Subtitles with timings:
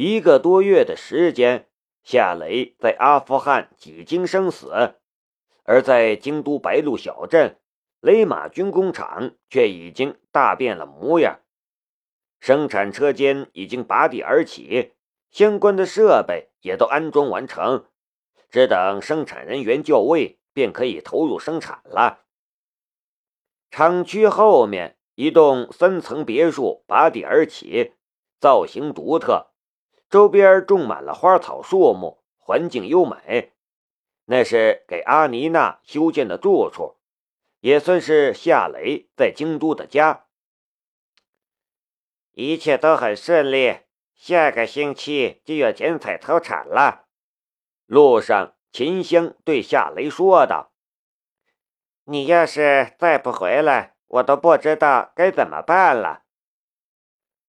[0.00, 1.66] 一个多月的时间，
[2.04, 4.94] 夏雷在阿富汗几经生死，
[5.64, 7.58] 而在京都白鹿小镇，
[7.98, 11.40] 雷马军工厂却已经大变了模样。
[12.38, 14.92] 生产车间已经拔地而起，
[15.32, 17.86] 相关的设备也都安装完成，
[18.50, 22.20] 只等生产人员就位，便可以投入生产了。
[23.72, 27.94] 厂区后面，一栋三层别墅拔地而起，
[28.38, 29.47] 造型独特，
[30.08, 33.52] 周边种满了花草树木，环境优美。
[34.24, 36.96] 那是给阿妮娜修建的住处，
[37.60, 40.26] 也算是夏雷在京都的家。
[42.32, 43.80] 一切都很顺利，
[44.14, 47.06] 下个星期就要剪彩投产了。
[47.86, 50.72] 路上，秦香对夏雷说道
[52.04, 56.24] ：“你要是再不回来，我都不知道该怎么办了。”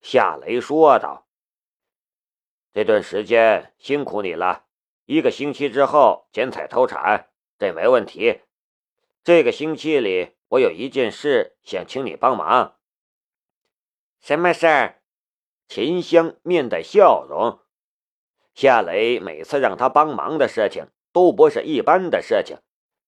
[0.02, 1.28] 夏雷说道
[2.72, 4.66] ：“这段时间辛苦你了，
[5.06, 8.42] 一个星期之后剪彩投产，这没问题。
[9.24, 12.78] 这个星期里，我有一件事想请你帮忙。”
[14.22, 15.02] 什么事儿？
[15.68, 17.60] 秦香面带笑容。
[18.54, 22.58] 夏雷每次让他帮忙的事情都不是一般的事情，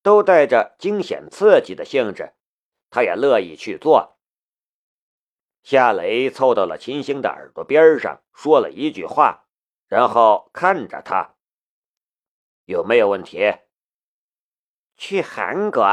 [0.01, 2.33] 都带着惊险刺激的性质，
[2.89, 4.17] 他也乐意去做。
[5.63, 9.45] 夏雷凑到了秦星的耳朵边上，说了一句话，
[9.91, 11.35] 然后看着他
[12.63, 13.55] ：“有没有问题？”
[14.95, 15.83] 去韩国？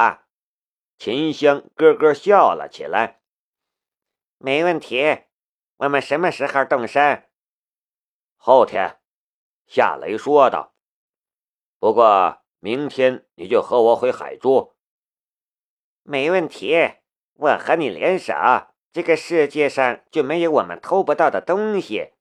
[0.97, 3.21] 秦香咯咯笑了起来。
[4.37, 5.25] 没问题，
[5.79, 7.29] 我们什么时候动身？
[8.37, 9.01] 后天，
[9.67, 10.77] 夏雷说道。
[11.81, 14.77] 不过明天你就和我回海珠。
[16.05, 16.77] 没问题，
[17.33, 18.33] 我和你联手，
[18.93, 22.13] 这个世界上就没有我们偷不到的东西。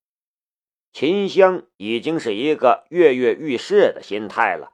[1.00, 4.74] 秦香已经是一个跃跃欲试的心态了。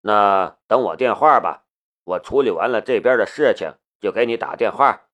[0.00, 1.66] 那等我电话吧，
[2.02, 5.06] 我处理完了这边的事情就给你打电话。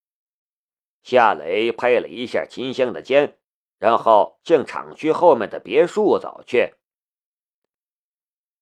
[1.02, 3.36] 夏雷拍了一下秦香的肩，
[3.76, 6.72] 然后向厂区后面的别墅走去。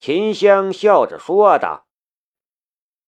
[0.00, 1.86] 秦香笑着说道：“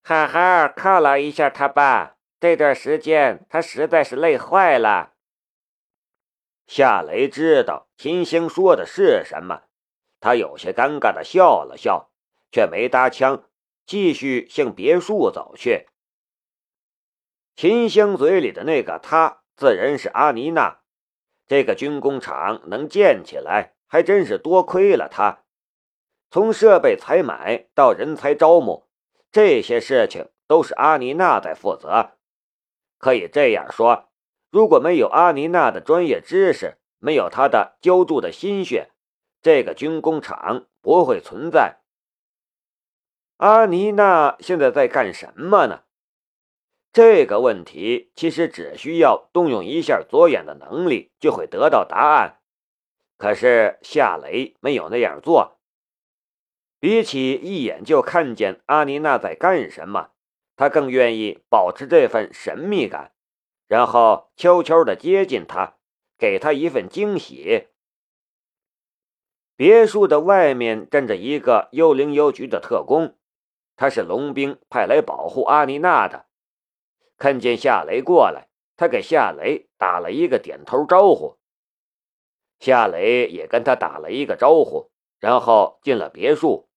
[0.05, 5.12] 哈哈犒劳一下他吧，这段时间他实在是累坏了。”
[6.67, 9.65] 夏雷知道秦星说的是什么，
[10.21, 12.11] 他有些尴尬的笑了笑，
[12.51, 13.45] 却没搭腔，
[13.85, 15.89] 继续向别墅走去。
[17.55, 20.81] 秦星嘴里的那个他，自然是阿妮娜。
[21.47, 25.45] 这个军工厂能建起来，还真是多亏了他。
[26.31, 28.89] 从设备采买到人才招募，
[29.31, 32.13] 这些事情都是阿妮娜在负责。
[32.97, 34.12] 可以这样说，
[34.53, 38.91] 如果没有阿妮娜的专业知识，没有她的浇筑的心血，
[39.41, 41.79] 这个军工厂不会存在。
[43.39, 45.85] 阿妮娜现在在干什么呢？
[46.93, 52.43] 这个问题其实只需要动用一下左眼的能力就会得到答案，
[53.17, 55.59] 可是夏雷没有那样做。
[56.79, 60.11] 比起一眼就看见阿妮娜在干什么，
[60.57, 63.13] 他更愿意保持这份神秘感，
[63.73, 65.79] 然后悄悄地接近他，
[66.19, 67.69] 给他一份惊喜。
[69.57, 73.17] 别墅的外面站着一个幽灵邮局的特工，
[73.75, 76.27] 他是龙兵派来保护阿妮娜的。
[77.17, 81.39] 看见夏雷过来，他给夏雷打了一个点头招呼。
[82.61, 86.69] 夏雷也跟他打了一个招呼，然后进了别墅。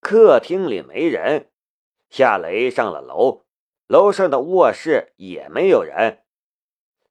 [0.00, 1.50] 客厅里没人，
[2.10, 3.46] 夏雷上了楼，
[3.90, 6.22] 楼上的卧室也没有人。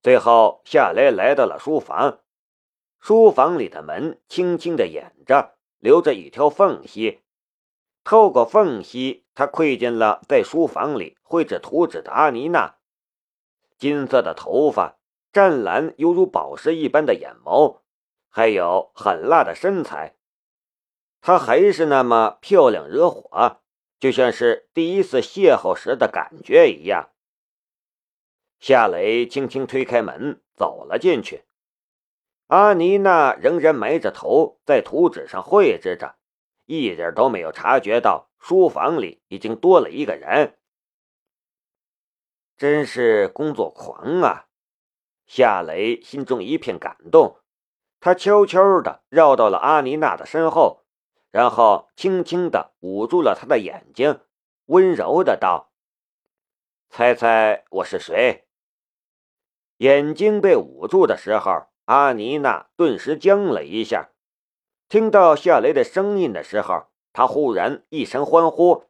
[0.01, 2.21] 最后，夏雷来到了书房，
[3.01, 7.19] 书房里的门轻轻的掩着，留着一条缝隙。
[8.05, 12.77] 透过缝隙，他窥见了在书房里绘制图纸的阿妮娜。
[13.77, 14.99] 金色的头发，
[15.33, 17.81] 湛蓝犹如宝石一般的眼眸，
[18.29, 20.15] 还有狠辣的身材。
[21.19, 23.59] 她还是那么漂亮惹火，
[23.99, 27.09] 就像是第一次邂逅时的感觉一样。
[28.59, 31.45] 夏雷轻轻推开门，走了进去。
[32.47, 36.15] 阿妮娜仍然埋着头，在图纸上绘制着。
[36.65, 40.59] 一点都没有察觉到书房里已经多了一个人，
[42.57, 44.45] 真是工作狂啊！
[45.25, 47.39] 夏雷心中一片感动，
[47.99, 50.83] 他悄悄地绕到了阿妮娜的身后，
[51.31, 54.21] 然后轻轻地捂住了他的眼睛，
[54.65, 55.71] 温柔的道
[56.89, 58.47] ：“猜猜我是谁？”
[59.77, 64.09] 眼睛被捂住的时候，阿妮娜顿时僵了一下。
[64.87, 68.85] 听到夏雷的声音的时候，她忽然一声欢呼：“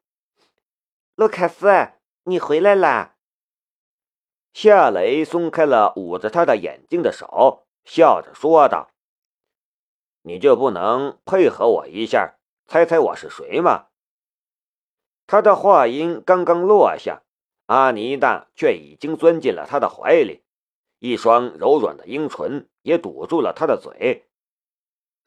[1.16, 1.68] 卢卡斯，
[2.24, 3.16] 你回来啦！”
[4.54, 8.90] 夏雷松开了捂着他的眼睛的手，笑着说道
[10.22, 12.36] ：“你就不能配合我一下，
[12.68, 13.88] 猜猜我是谁吗？”
[15.28, 17.24] 他的话音刚刚落下，
[17.68, 20.44] 阿妮娜却已经钻进了他的怀里，
[20.98, 24.28] 一双柔软的樱唇也堵住了他的嘴。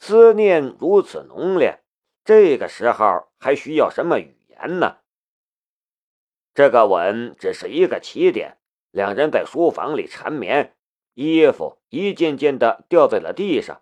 [0.01, 1.85] 思念如此浓烈，
[2.25, 4.97] 这个时候还需要什么语言呢？
[6.53, 8.59] 这个吻只是一个起点。
[8.91, 10.77] 两人在书房里缠绵，
[11.15, 13.82] 衣服一件件的掉在了地上，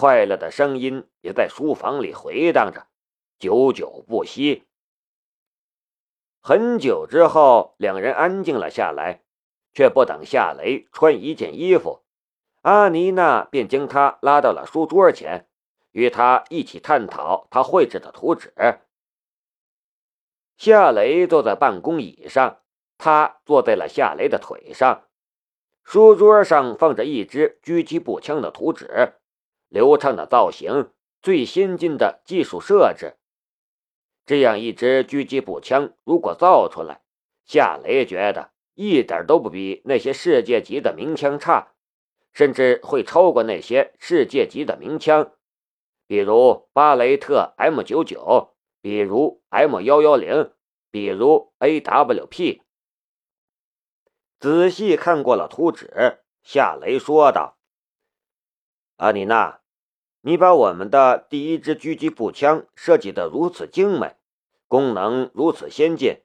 [0.00, 2.86] 快乐的声音也在书房里回荡着，
[3.38, 4.66] 久久不息。
[6.40, 9.20] 很久之后，两人安静了下来，
[9.74, 12.02] 却不等夏雷穿一件衣服，
[12.62, 15.46] 阿妮娜便将他拉到了书桌前，
[15.90, 18.54] 与他一起探讨他绘制的图纸。
[20.56, 22.62] 夏雷坐在办公椅上。
[22.96, 25.08] 他坐在了夏雷的腿上，
[25.84, 29.19] 书桌上放着一支狙击步枪的图纸，
[29.70, 30.90] 流畅的造型，
[31.22, 33.16] 最先进的技术设置。
[34.26, 37.00] 这样一支狙击步枪，如果造出来，
[37.46, 41.72] 夏雷觉得一点都不比那些世界级的名枪差，
[42.32, 45.32] 甚至会超过那些世界级的名枪，
[46.06, 50.52] 比如巴雷特 M 九九，比如 M 幺幺零，
[50.90, 52.60] 比如 AWP。
[54.38, 57.58] 仔细看过了图纸，夏雷说道
[58.96, 59.59] ：“阿妮娜，
[60.22, 64.16] 你把我们的第一支狙击步枪设计得如此精美，
[64.68, 66.18] 功能如此先进，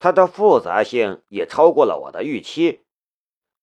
[0.00, 2.84] 它的复杂性也超过了我的预期。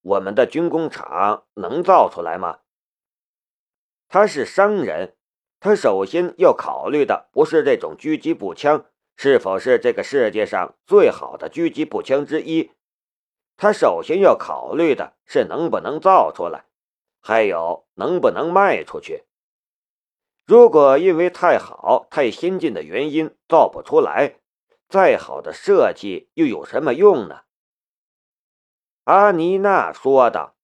[0.01, 2.59] 我们的军工厂能造出来吗？”
[4.07, 5.17] 他是商人，
[5.59, 8.85] 他首先要考虑的不是这种狙击步枪
[9.17, 12.71] 是否是这个世界上最好的狙击步枪之一。
[13.57, 16.67] 他首先要考虑的是能不能造出来，
[17.19, 19.25] 还有能不能卖出去。
[20.47, 24.35] 如果因为太好、太先进的原因造不出来，
[24.88, 27.41] 再好的设计又有什么用呢？
[29.03, 30.55] 阿尼娜说道：“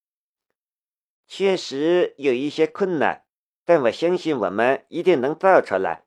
[1.28, 3.26] 确实有一些困难，
[3.66, 6.06] 但我相信我们一定能造出来。”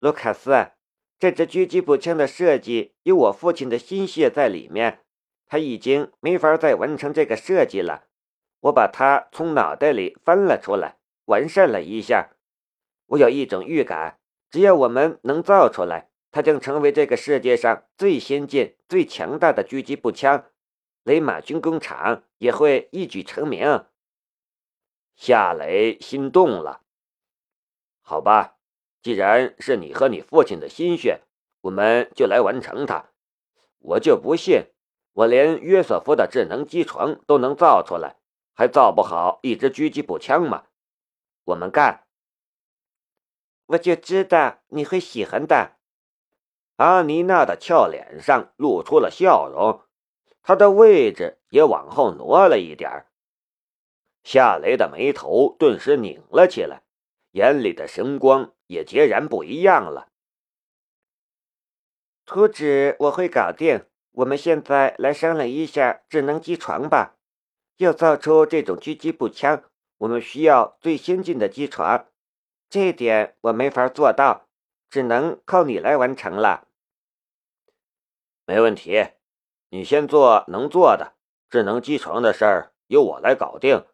[0.00, 0.70] 卢卡斯，
[1.18, 5.00] 这支狙击步枪的设计有我父亲的心血在里面。
[5.46, 8.04] 他已经没法再完成这个设计了，
[8.60, 10.96] 我把它从脑袋里翻了出来，
[11.26, 12.30] 完善了一下。
[13.06, 14.18] 我有一种预感，
[14.50, 20.46] 只要我们能造出来，它将成为这个世界上最先进、最强大的狙击步枪。
[21.02, 23.84] 雷马军工厂也会一举成名。
[25.14, 26.80] 夏雷心动了。
[28.00, 28.56] 好吧，
[29.02, 31.20] 既然是你和你父亲的心血，
[31.60, 33.10] 我们就来完成它。
[33.78, 34.64] 我就不信。
[35.12, 38.16] 我连约瑟夫的智能机床都能造出来，
[38.54, 40.64] 还造不好一支狙击步枪吗？
[41.44, 42.03] 我们干！
[43.66, 45.76] 我就知道你会喜欢的。
[46.76, 49.82] 阿妮娜的俏脸上露出了笑容，
[50.42, 53.06] 她的位置也往后挪了一点
[54.22, 56.82] 夏雷的眉头顿时拧了起来，
[57.32, 60.08] 眼里的神光也截然不一样了。
[62.24, 63.86] 图纸我会搞定。
[64.16, 67.16] 我们现在来商量一下智能机床吧。
[67.78, 69.64] 要造出这种狙击步枪，
[69.98, 72.06] 我们需要最先进的机床，
[72.74, 74.48] 这点我没法做到，
[74.90, 76.66] 只能靠你来完成了。
[78.46, 79.10] 没问题，
[79.68, 81.14] 你先做能做的，
[81.48, 83.86] 智能机床的事儿由我来搞定。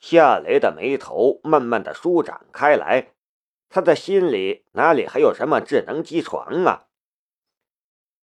[0.00, 3.14] 夏雷的眉头慢慢的舒展开来，
[3.68, 6.88] 他的心里哪里还有什么智能机床啊？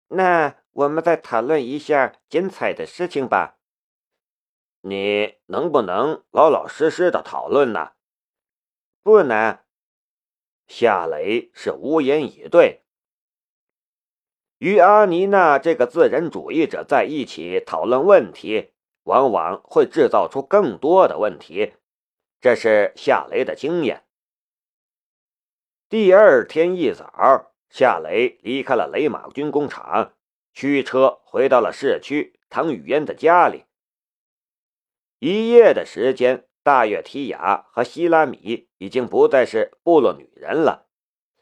[0.09, 0.57] 那。
[0.73, 3.57] 我们再讨论一下剪彩的事情吧。
[4.81, 7.91] 你能不能老老实实的讨论呢？
[9.03, 9.60] 不能。
[10.67, 12.81] 夏雷是无言以对。
[14.60, 18.72] 与阿妮娜这个自然主义者在一起讨论问题，
[19.03, 21.74] 往往会制造出更多的问题，
[22.39, 24.05] 这是夏雷的经验。
[25.89, 30.13] 第二天一早，夏雷离开了雷马军工厂。
[30.53, 33.65] 驱车回到了市区唐雨嫣的家里。
[35.20, 40.88] 一夜的时间，大月提雅和希拉米已经不再是部落女人了，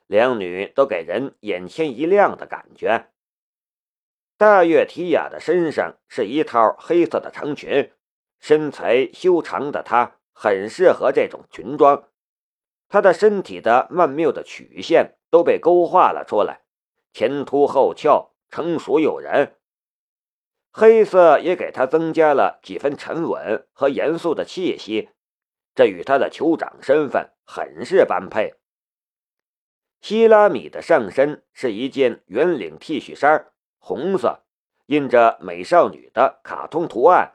[0.08, 3.10] 两女都给人眼前一亮的感觉。
[4.38, 7.92] 大月提雅的身上是一套黑色的长裙，
[8.40, 12.08] 身材修长的她很适合这种裙装。
[12.88, 16.62] 她的身体的曼妙的曲线都被勾画了出来，
[17.12, 19.58] 前凸后翘，成熟诱人。
[20.72, 25.10] 黑色也给他增加了几分沉稳和严肃的气息，
[25.74, 28.56] 这与他的酋长身份很是般配。
[30.02, 34.44] 希拉米的上身是一件圆领 T 恤衫，红色，
[34.86, 37.34] 印着美少女的卡通图案。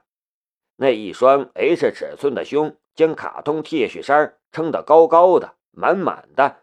[0.76, 6.62] 那一双 H 尺寸的胸将卡通 T 恤衫撑得高高的、满满的，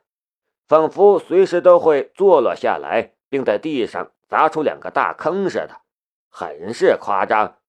[0.68, 5.82] 仿佛随时都会坐落下来，并在地上砸出两个大坑似的。
[6.31, 7.59] 很是夸张。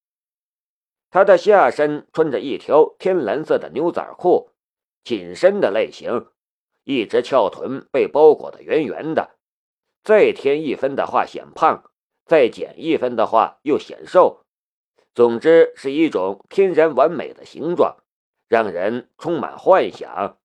[1.11, 4.52] 他的下身穿着一条天蓝色的牛仔裤，
[5.04, 6.28] 紧身的类型，
[6.85, 9.37] 一只翘臀被包裹的圆圆的。
[10.02, 11.90] 再添一分的话显胖，
[12.25, 14.47] 再减一分的话又显瘦。
[15.14, 17.99] 总之是一种天然完美的形状，
[18.49, 20.38] 让人充满幻想。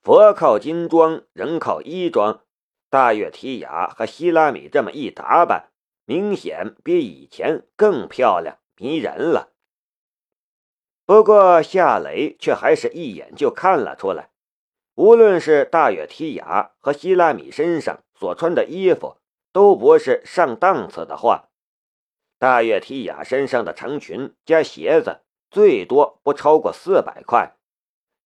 [0.00, 2.42] 佛靠金装，人靠衣装。
[2.88, 5.73] 大月提雅和希拉米这么一打扮。
[6.06, 9.52] 明显比以前更漂亮迷人了。
[11.06, 14.30] 不过夏雷却还是一眼就看了出来，
[14.94, 19.18] 无论是大月提雅和希拉米身上所穿的衣服，
[19.52, 21.50] 都不是上档次的话。
[22.38, 25.20] 大月提雅身上的长裙加鞋子
[25.50, 27.56] 最多不超过四百块，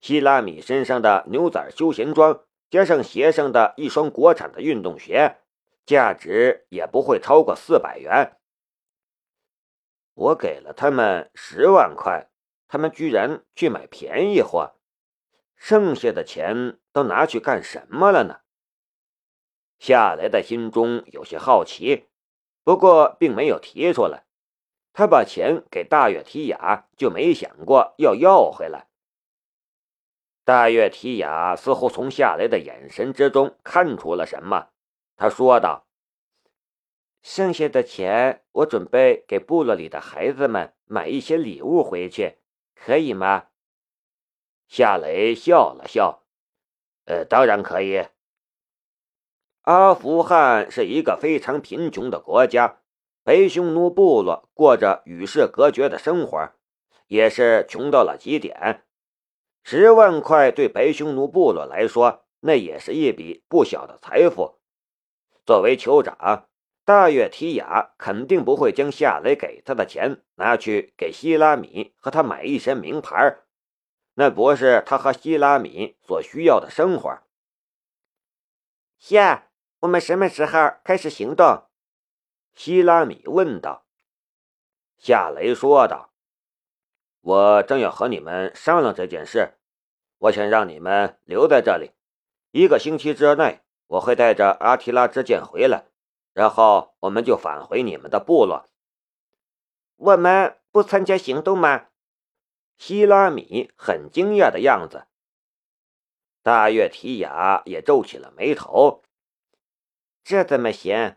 [0.01, 5.39] 希拉米身上的牛仔休闲装加上鞋上的一双国产的运动鞋。
[5.89, 8.37] 价值也不会超过四百元。
[10.13, 12.29] 我给了他们十万块，
[12.69, 14.75] 他们居然去买便宜货，
[15.57, 18.41] 剩下的钱都拿去干什么了呢？
[19.79, 22.09] 夏雷的心中有些好奇，
[22.63, 24.27] 不过并没有提出来。
[24.93, 28.91] 他把钱给大月提雅，就没想过要要回来。
[30.45, 34.69] 大月提雅似乎从夏雷的眼神之中看出了什么。
[35.19, 35.89] 他说道
[37.23, 42.39] ：“剩下的钱，我准备给部落里的孩子们买一些礼物回去，
[42.77, 43.49] 可以吗？”
[44.69, 46.23] 夏雷笑了笑
[47.07, 48.07] ：“呃，当然可以。
[49.63, 52.79] 阿富汗是一个非常贫穷的国家，
[53.25, 56.53] 白匈奴部落过着与世隔绝的生活，
[57.09, 58.85] 也是穷到了极点。
[59.65, 64.55] 十万块对白匈奴部落来说，那也是一笔不小的财富。”
[65.49, 66.47] 作为酋长，
[66.85, 73.39] 大月提雅肯定不会将夏雷给他的钱拿去给希拉米和他买一身名牌，
[74.13, 77.23] 那不是他和希拉米所需要的生活。
[78.99, 79.49] 夏，
[79.81, 81.65] 我们什么时候开始行动？
[82.55, 83.87] 希拉米问道。
[84.99, 86.13] 夏雷说道
[87.23, 89.55] ：“我正要和你们商量这件事，
[90.19, 91.93] 我想让你们留在这里，
[92.51, 95.87] 一个星期之内。”我会带着阿提拉之剑回来，
[96.33, 98.69] 然后我们就返回你们的部落。
[99.97, 101.89] 我们不参加行动吗？
[102.77, 105.09] 希拉米很惊讶的样子。
[106.43, 109.03] 大月提雅也皱起了眉头。
[110.23, 111.17] 这怎么行？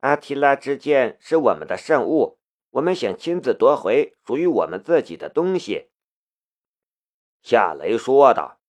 [0.00, 2.38] 阿提拉之剑是我们的圣物，
[2.70, 5.90] 我们想亲自夺回属于我们自己的东西。
[7.42, 8.60] 夏雷说道：“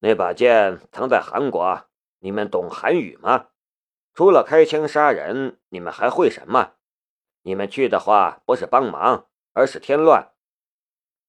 [0.00, 1.86] 那把剑藏在韩国。”
[2.24, 3.48] 你们懂韩语吗？
[4.14, 6.72] 除了开枪杀人，你们还会什么？
[7.42, 10.32] 你们去的话，不是帮忙，而是添乱。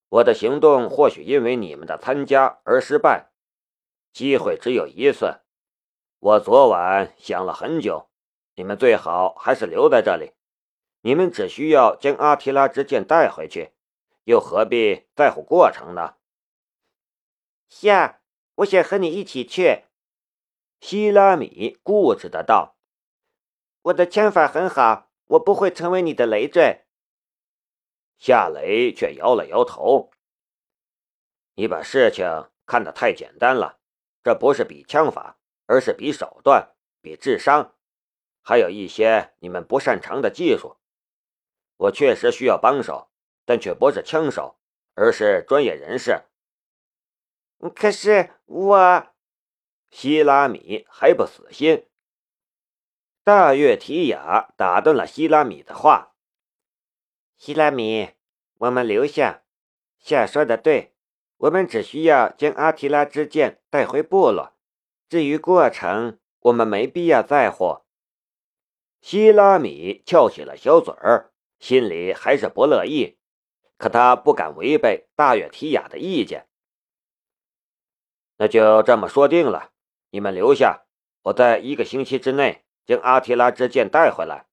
[0.07, 3.33] 我的行动或许因为你们的参加而失败，
[4.13, 5.41] 机会只有一次。
[6.19, 8.09] 我昨晚想了很久，
[8.55, 10.31] 你们最好还是留在这里。
[11.01, 13.73] 你们只需要将阿提拉之剑带回去，
[14.23, 16.15] 又何必在乎过程呢？
[17.67, 18.21] 夏，
[18.55, 19.83] 我想和你一起去。
[20.79, 22.77] 希拉米固执的道
[23.83, 26.85] ：“我的枪法很好，我不会成为你的累赘。”
[28.17, 30.11] 夏雷却摇了摇头
[31.55, 33.79] ：“你把事情看得太简单了，
[34.23, 37.75] 这不是比枪法，而是比手段、比智商，
[38.41, 40.77] 还有一些你们不擅长的技术。
[41.77, 43.09] 我确实需要帮手，
[43.43, 44.59] 但却不是枪手，
[44.93, 46.21] 而是专业人士。
[47.73, 49.07] 可是我……”
[49.97, 51.87] 希拉米还不死心。
[53.23, 56.17] 大月提雅打断了希拉米的话
[57.39, 58.09] ：“希拉米，
[58.57, 59.43] 我们留下。
[59.97, 60.93] 夏说的对，
[61.37, 64.51] 我们只需要将阿提拉之剑带回部落。
[65.07, 67.79] 至于过程，我们没必要在乎。”
[68.99, 73.17] 希拉米翘起了小嘴儿，心里还是不乐意。
[73.77, 76.49] 可他不敢违背大月提雅的意见。
[78.35, 79.71] 那就这么说定了，
[80.09, 80.85] 你们留下，
[81.23, 84.47] 我在一个星期之内将阿提拉之剑带回来。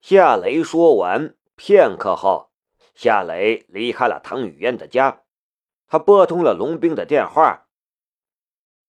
[0.00, 2.50] 夏雷说完，片刻后，
[2.94, 5.22] 夏雷离开了唐雨嫣的家。
[5.88, 7.68] 他拨通了龙兵的电话：“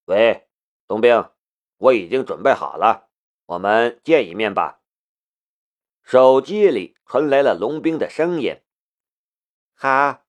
[0.06, 0.48] 喂，
[0.88, 1.30] 龙兵，
[1.78, 3.10] 我已经准备好了，
[3.46, 4.82] 我们见一面吧。”
[6.04, 8.62] 手机里传来了龙兵的声音
[9.74, 10.24] ：“好。”